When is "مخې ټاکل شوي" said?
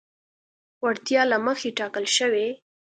1.45-2.47